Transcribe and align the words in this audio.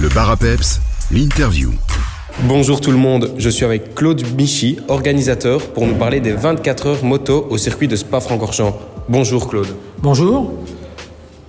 Le 0.00 0.08
bar 0.08 0.30
à 0.30 0.36
peps, 0.36 0.80
l'interview. 1.10 1.70
Bonjour 2.42 2.80
tout 2.80 2.90
le 2.90 2.96
monde, 2.96 3.32
je 3.38 3.48
suis 3.48 3.64
avec 3.64 3.94
Claude 3.94 4.22
Michy, 4.36 4.78
organisateur, 4.88 5.60
pour 5.68 5.86
nous 5.86 5.94
parler 5.94 6.20
des 6.20 6.32
24 6.32 6.86
heures 6.86 7.04
moto 7.04 7.46
au 7.48 7.58
circuit 7.58 7.86
de 7.86 7.94
Spa-Francorchamps. 7.96 8.76
Bonjour 9.08 9.48
Claude. 9.48 9.68
Bonjour. 10.02 10.52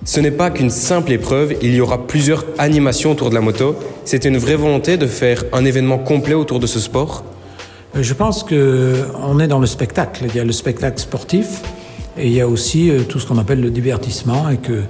Ce 0.04 0.20
n'est 0.20 0.30
pas 0.30 0.50
qu'une 0.50 0.70
simple 0.70 1.10
épreuve, 1.12 1.54
il 1.60 1.74
y 1.74 1.80
aura 1.80 2.06
plusieurs 2.06 2.44
animations 2.58 3.10
autour 3.12 3.30
de 3.30 3.34
la 3.34 3.40
moto. 3.40 3.74
C'était 4.04 4.28
une 4.28 4.38
vraie 4.38 4.54
volonté 4.54 4.96
de 4.96 5.06
faire 5.08 5.42
un 5.52 5.64
événement 5.64 5.98
complet 5.98 6.34
autour 6.34 6.60
de 6.60 6.68
ce 6.68 6.78
sport? 6.78 7.24
Euh, 7.96 8.02
Je 8.04 8.14
pense 8.14 8.44
qu'on 8.44 9.40
est 9.40 9.48
dans 9.48 9.58
le 9.58 9.66
spectacle. 9.66 10.24
Il 10.28 10.36
y 10.36 10.40
a 10.40 10.44
le 10.44 10.52
spectacle 10.52 11.00
sportif 11.00 11.62
et 12.18 12.26
il 12.26 12.32
y 12.32 12.40
a 12.40 12.48
aussi 12.48 12.90
euh, 12.90 13.02
tout 13.02 13.18
ce 13.18 13.26
qu'on 13.26 13.38
appelle 13.38 13.60
le 13.60 13.70
divertissement 13.70 14.48
et 14.48 14.56
que 14.56 14.82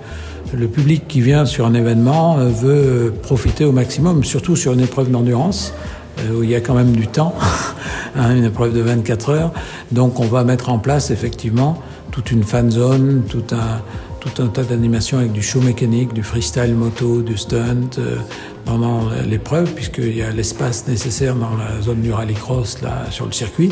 le 0.53 0.69
public 0.69 1.09
qui 1.09 1.21
vient 1.21 1.45
sur 1.45 1.67
un 1.67 1.75
événement 1.75 2.39
euh, 2.39 2.49
veut 2.49 3.13
profiter 3.23 3.65
au 3.65 3.73
maximum, 3.73 4.25
surtout 4.25 4.57
sur 4.57 4.73
une 4.73 4.81
épreuve 4.81 5.11
d'endurance 5.11 5.73
euh, 6.21 6.39
où 6.39 6.43
il 6.43 6.51
y 6.51 6.55
a 6.55 6.61
quand 6.61 6.75
même 6.75 6.93
du 6.93 7.09
temps, 7.09 7.35
hein, 8.17 8.37
une 8.37 8.45
épreuve 8.45 8.73
de 8.73 8.81
24 8.81 9.31
heures. 9.31 9.53
Donc 9.91 10.21
on 10.21 10.27
va 10.27 10.45
mettre 10.45 10.69
en 10.71 10.79
place 10.79 11.11
effectivement 11.11 11.83
toute 12.13 12.31
une 12.31 12.45
fan 12.45 12.71
zone, 12.71 13.25
tout 13.29 13.45
un, 13.53 13.83
tout 14.27 14.43
un 14.43 14.49
tas 14.49 14.63
d'animations 14.63 15.19
avec 15.19 15.33
du 15.33 15.43
show 15.43 15.61
mécanique, 15.61 16.13
du 16.13 16.23
freestyle 16.23 16.75
moto, 16.75 17.23
du 17.23 17.37
stunt 17.37 17.99
euh, 17.99 18.17
pendant 18.65 19.09
l'épreuve, 19.29 19.73
puisqu'il 19.73 20.17
y 20.17 20.23
a 20.23 20.31
l'espace 20.31 20.87
nécessaire 20.89 21.35
dans 21.35 21.57
la 21.57 21.81
zone 21.83 22.01
du 22.01 22.13
rallycross 22.13 22.83
là 22.83 23.07
sur 23.11 23.27
le 23.27 23.33
circuit. 23.33 23.71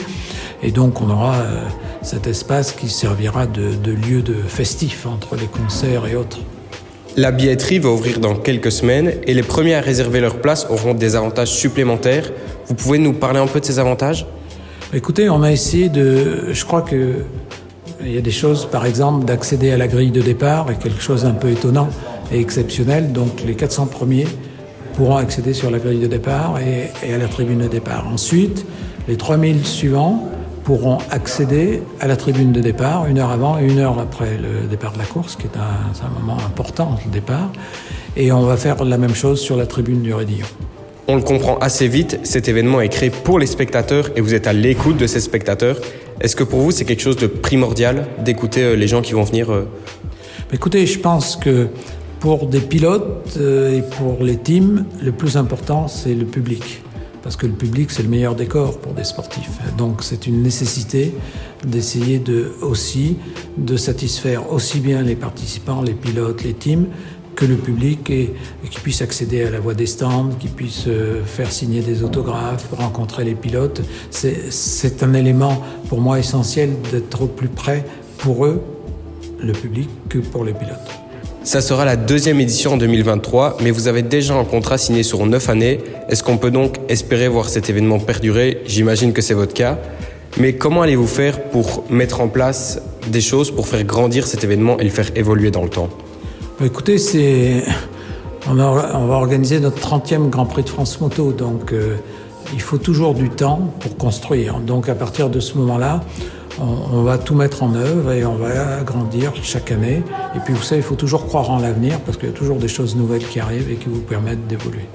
Et 0.63 0.71
donc 0.71 1.01
on 1.01 1.11
aura 1.11 1.37
euh, 1.37 1.65
cet 2.03 2.27
espace 2.27 2.73
qui 2.73 2.89
servira 2.89 3.47
de, 3.47 3.75
de 3.75 3.93
lieu 3.93 4.23
de 4.23 4.35
festif 4.35 5.07
entre 5.07 5.37
les 5.37 5.47
concerts 5.47 6.07
et 6.07 6.15
autres. 6.15 6.39
La 7.17 7.31
billetterie 7.31 7.79
va 7.79 7.91
ouvrir 7.91 8.19
dans 8.19 8.35
quelques 8.35 8.73
semaines 8.73 9.13
et 9.27 9.35
les 9.35 9.43
premiers 9.43 9.75
à 9.75 9.81
réserver 9.81 10.21
leur 10.21 10.41
place 10.41 10.67
auront 10.69 10.95
des 10.95 11.15
avantages 11.15 11.53
supplémentaires. 11.53 12.33
Vous 12.67 12.75
pouvez 12.75 12.99
nous 12.99 13.13
parler 13.13 13.39
un 13.39 13.47
peu 13.47 13.61
de 13.61 13.65
ces 13.65 13.79
avantages? 13.79 14.27
Écoutez, 14.93 15.29
on 15.29 15.43
a 15.43 15.51
essayé 15.51 15.89
de. 15.89 16.53
Je 16.53 16.65
crois 16.65 16.83
que 16.83 17.25
il 18.05 18.15
y 18.15 18.19
a 18.19 18.21
des 18.23 18.31
choses, 18.31 18.67
par 18.67 18.87
exemple, 18.87 19.25
d'accéder 19.25 19.71
à 19.71 19.77
la 19.77 19.87
grille 19.87 20.11
de 20.11 20.21
départ, 20.21 20.67
quelque 20.79 21.01
chose 21.01 21.25
un 21.25 21.33
peu 21.33 21.51
étonnant 21.51 21.89
et 22.33 22.39
exceptionnel. 22.39 23.13
Donc 23.13 23.43
les 23.47 23.55
400 23.55 23.87
premiers 23.87 24.27
pourront 24.95 25.17
accéder 25.17 25.55
sur 25.55 25.71
la 25.71 25.79
grille 25.79 26.01
de 26.01 26.07
départ 26.07 26.59
et, 26.61 27.13
à 27.13 27.19
la 27.19 27.29
tribune 27.29 27.59
de 27.59 27.69
départ. 27.69 28.07
Ensuite, 28.13 28.67
les 29.09 29.17
3000 29.17 29.67
suivants 29.67 30.29
pourront 30.65 30.99
accéder 31.11 31.83
à 32.01 32.07
la 32.07 32.17
tribune 32.17 32.53
de 32.53 32.61
départ 32.61 33.07
une 33.07 33.19
heure 33.19 33.31
avant 33.31 33.59
et 33.59 33.65
une 33.65 33.79
heure 33.79 33.99
après 33.99 34.39
le 34.39 34.67
départ 34.67 34.93
de 34.93 34.99
la 34.99 35.05
course, 35.05 35.37
qui 35.37 35.47
est 35.47 35.57
un 35.57 36.21
moment 36.21 36.39
important, 36.47 36.99
le 37.05 37.11
départ. 37.11 37.51
Et 38.17 38.33
on 38.33 38.43
va 38.43 38.57
faire 38.57 38.83
la 38.85 38.97
même 38.97 39.15
chose 39.15 39.41
sur 39.41 39.57
la 39.57 39.67
tribune 39.67 40.03
du 40.03 40.15
Rédillon. 40.15 40.47
On 41.07 41.17
le 41.17 41.23
comprend 41.23 41.59
assez 41.59 41.87
vite, 41.87 42.21
cet 42.23 42.49
événement 42.49 42.81
est 42.81 42.89
créé 42.89 43.11
pour 43.11 43.39
les 43.39 43.47
spectateurs 43.47 44.09
et 44.17 44.23
vous 44.23 44.33
êtes 44.33 44.47
à 44.47 44.55
l'écoute 44.55 44.97
de 44.97 45.07
ces 45.07 45.21
spectateurs. 45.21 45.77
Est-ce 46.21 46.37
que 46.37 46.45
pour 46.45 46.61
vous 46.61 46.71
c'est 46.71 46.85
quelque 46.85 47.03
chose 47.03 47.17
de 47.17 47.27
primordial 47.27 48.07
d'écouter 48.25 48.63
euh, 48.63 48.75
les 48.75 48.87
gens 48.87 49.03
qui 49.03 49.13
vont 49.13 49.25
venir 49.25 49.51
euh, 49.53 49.65
Écoutez, 50.53 50.87
je 50.87 50.99
pense 50.99 51.37
que 51.37 51.69
pour 52.21 52.47
des 52.47 52.61
pilotes 52.61 53.37
euh, 53.39 53.79
et 53.79 53.83
pour 53.83 54.23
les 54.23 54.37
teams, 54.37 54.87
le 55.03 55.13
plus 55.13 55.37
important, 55.37 55.89
c'est 55.89 56.15
le 56.15 56.25
public. 56.25 56.83
Parce 57.23 57.37
que 57.37 57.47
le 57.47 57.53
public, 57.53 57.91
c'est 57.91 58.03
le 58.03 58.09
meilleur 58.09 58.35
décor 58.35 58.79
pour 58.79 58.93
des 58.93 59.05
sportifs. 59.05 59.59
Donc, 59.79 60.03
c'est 60.03 60.27
une 60.27 60.43
nécessité 60.43 61.15
d'essayer 61.67 62.19
de, 62.19 62.53
aussi 62.61 63.17
de 63.57 63.77
satisfaire 63.77 64.53
aussi 64.53 64.79
bien 64.81 65.03
les 65.03 65.17
participants, 65.17 65.83
les 65.83 65.95
pilotes, 65.95 66.45
les 66.45 66.53
teams, 66.53 66.87
que 67.35 67.45
le 67.45 67.57
public 67.57 68.11
et, 68.11 68.35
qui 68.71 68.81
puisse 68.81 69.03
accéder 69.03 69.45
à 69.45 69.51
la 69.51 69.61
voie 69.61 69.75
des 69.75 69.87
stands, 69.87 70.31
qui 70.39 70.49
puisse 70.49 70.85
euh, 70.87 71.23
faire 71.25 71.51
signer 71.51 71.81
des 71.81 72.03
autographes, 72.03 72.67
rencontrer 72.73 73.25
les 73.25 73.35
pilotes. 73.35 73.83
C'est 74.11 75.03
un 75.03 75.15
élément 75.15 75.63
pour 75.89 76.01
moi 76.01 76.19
essentiel 76.19 76.71
d'être 76.91 77.23
au 77.23 77.27
plus 77.27 77.49
près 77.49 77.85
pour 78.19 78.47
eux, 78.47 78.63
le 79.41 79.53
public, 79.53 79.89
que 80.09 80.19
pour 80.19 80.45
les 80.45 80.53
pilotes. 80.53 80.79
Ça 81.45 81.61
sera 81.61 81.85
la 81.85 81.97
deuxième 81.97 82.41
édition 82.41 82.73
en 82.73 82.77
2023, 82.79 83.59
mais 83.63 83.71
vous 83.71 83.87
avez 83.87 84.01
déjà 84.01 84.35
un 84.35 84.45
contrat 84.45 84.79
signé 84.79 85.03
sur 85.03 85.27
9 85.27 85.51
années. 85.51 85.79
Est-ce 86.09 86.23
qu'on 86.23 86.39
peut 86.39 86.51
donc 86.51 86.79
espérer 86.89 87.29
voir 87.29 87.51
cet 87.51 87.69
événement 87.69 87.99
perdurer? 87.99 88.63
J'imagine 88.67 89.13
que 89.13 89.21
c'est 89.21 89.35
votre 89.35 89.53
cas. 89.53 89.79
Mais 90.39 90.55
comment 90.55 90.81
allez-vous 90.81 91.07
faire 91.07 91.43
pour 91.51 91.85
mettre 91.91 92.23
en 92.23 92.29
place 92.29 92.81
des 93.09 93.21
choses 93.21 93.51
pour 93.51 93.69
faire 93.69 93.85
grandir 93.85 94.27
cet 94.27 94.43
événement 94.43 94.79
et 94.79 94.85
le 94.85 94.91
faire 94.91 95.11
évoluer 95.17 95.51
dans 95.51 95.63
le 95.63 95.69
temps? 95.69 95.91
Écoutez, 96.63 96.99
c'est 96.99 97.65
on, 98.49 98.55
va 98.55 99.15
organiser 99.15 99.59
notre 99.59 99.81
30e 99.81 100.31
Grand 100.31 100.47
Prix 100.47 100.63
de 100.63 100.69
France 100.69 101.01
Moto, 101.01 101.33
donc 101.33 101.73
euh, 101.73 101.97
il 102.53 102.61
faut 102.61 102.79
toujours 102.79 103.15
du 103.15 103.29
temps 103.29 103.73
pour 103.81 103.97
construire. 103.97 104.61
Donc 104.61 104.89
à 104.89 104.95
partir 104.95 105.31
de 105.31 105.41
ce 105.41 105.59
moment-là, 105.59 106.03
on, 106.61 107.03
va 107.03 107.19
tout 107.19 107.35
mettre 107.35 107.65
en 107.65 107.75
œuvre 107.75 108.13
et 108.13 108.25
on 108.25 108.37
va 108.37 108.77
agrandir 108.79 109.33
chaque 109.43 109.73
année. 109.73 110.05
Et 110.37 110.39
puis 110.45 110.55
vous 110.55 110.63
savez, 110.63 110.81
il 110.81 110.85
faut 110.85 110.95
toujours 110.95 111.27
croire 111.27 111.51
en 111.51 111.59
l'avenir 111.59 111.99
parce 112.01 112.17
qu'il 112.17 112.29
y 112.29 112.33
a 112.33 112.35
toujours 112.35 112.59
des 112.59 112.69
choses 112.69 112.95
nouvelles 112.95 113.27
qui 113.27 113.41
arrivent 113.41 113.73
et 113.73 113.75
qui 113.75 113.89
vous 113.89 114.03
permettent 114.03 114.47
d'évoluer. 114.47 114.87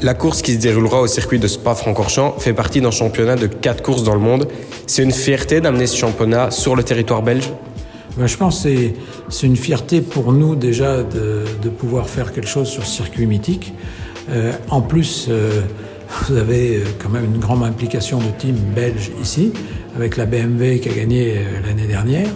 La 0.00 0.14
course 0.14 0.40
qui 0.40 0.54
se 0.54 0.58
déroulera 0.58 1.02
au 1.02 1.06
circuit 1.06 1.38
de 1.38 1.46
Spa-Francorchamps 1.46 2.36
fait 2.38 2.54
partie 2.54 2.80
d'un 2.80 2.90
championnat 2.90 3.36
de 3.36 3.46
4 3.46 3.82
courses 3.82 4.04
dans 4.04 4.14
le 4.14 4.20
monde. 4.20 4.48
C'est 4.86 5.02
une 5.02 5.12
fierté 5.12 5.60
d'amener 5.60 5.86
ce 5.86 5.96
championnat 5.96 6.50
sur 6.50 6.74
le 6.76 6.82
territoire 6.82 7.22
belge 7.22 7.52
je 8.18 8.36
pense 8.36 8.62
que 8.62 8.68
c'est- 9.28 9.46
une 9.46 9.56
fierté 9.56 10.00
pour 10.00 10.32
nous 10.32 10.54
déjà 10.54 11.02
de, 11.02 11.68
pouvoir 11.78 12.08
faire 12.08 12.32
quelque 12.32 12.48
chose 12.48 12.68
sur 12.68 12.84
ce 12.84 12.96
circuit 12.96 13.26
mythique. 13.26 13.72
Euh, 14.30 14.52
en 14.70 14.80
plus, 14.82 15.26
euh, 15.28 15.62
vous 16.28 16.36
avez 16.36 16.76
euh, 16.76 16.84
quand 17.02 17.08
même 17.08 17.24
une 17.24 17.40
grande 17.40 17.64
implication 17.64 18.18
de 18.18 18.28
team 18.38 18.54
belge 18.74 19.10
ici, 19.20 19.52
avec 19.96 20.16
la 20.16 20.26
BMW 20.26 20.78
qui 20.80 20.88
a 20.88 20.92
gagné 20.92 21.40
l'année 21.66 21.86
dernière, 21.86 22.28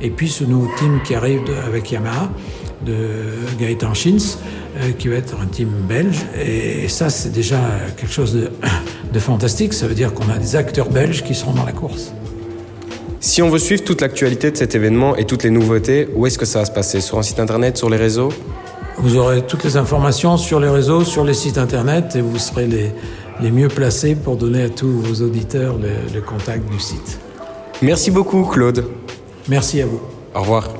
et 0.00 0.10
puis 0.10 0.28
ce 0.28 0.44
nouveau 0.44 0.68
team 0.78 1.00
qui 1.04 1.14
arrive 1.14 1.40
avec 1.66 1.90
Yamaha 1.90 2.30
de 2.84 2.94
Gaëtan 3.58 3.94
Schins, 3.94 4.38
qui 4.98 5.08
va 5.08 5.16
être 5.16 5.36
un 5.42 5.46
team 5.46 5.68
belge. 5.88 6.18
Et 6.40 6.88
ça, 6.88 7.10
c'est 7.10 7.30
déjà 7.30 7.58
quelque 7.96 8.12
chose 8.12 8.34
de 9.12 9.18
fantastique. 9.18 9.74
Ça 9.74 9.86
veut 9.86 9.94
dire 9.94 10.14
qu'on 10.14 10.28
a 10.30 10.38
des 10.38 10.56
acteurs 10.56 10.88
belges 10.88 11.22
qui 11.22 11.34
seront 11.34 11.52
dans 11.52 11.64
la 11.64 11.72
course. 11.72 12.12
Si 13.22 13.42
on 13.42 13.50
veut 13.50 13.58
suivre 13.58 13.84
toute 13.84 14.00
l'actualité 14.00 14.50
de 14.50 14.56
cet 14.56 14.74
événement 14.74 15.14
et 15.14 15.26
toutes 15.26 15.42
les 15.42 15.50
nouveautés, 15.50 16.08
où 16.14 16.26
est-ce 16.26 16.38
que 16.38 16.46
ça 16.46 16.60
va 16.60 16.64
se 16.64 16.70
passer? 16.70 17.02
Sur 17.02 17.18
un 17.18 17.22
site 17.22 17.38
internet, 17.38 17.76
sur 17.76 17.90
les 17.90 17.98
réseaux? 17.98 18.30
Vous 18.96 19.16
aurez 19.16 19.42
toutes 19.42 19.62
les 19.64 19.76
informations 19.76 20.38
sur 20.38 20.58
les 20.58 20.68
réseaux, 20.70 21.04
sur 21.04 21.22
les 21.22 21.34
sites 21.34 21.58
internet 21.58 22.16
et 22.16 22.22
vous 22.22 22.38
serez 22.38 22.66
les, 22.66 22.92
les 23.42 23.50
mieux 23.50 23.68
placés 23.68 24.14
pour 24.14 24.36
donner 24.36 24.62
à 24.62 24.68
tous 24.70 24.90
vos 24.90 25.22
auditeurs 25.24 25.76
le, 25.76 26.12
le 26.14 26.20
contact 26.22 26.70
du 26.70 26.80
site. 26.80 27.20
Merci 27.82 28.10
beaucoup 28.10 28.42
Claude. 28.44 28.84
Merci 29.48 29.82
à 29.82 29.86
vous. 29.86 30.00
Au 30.34 30.40
revoir. 30.40 30.79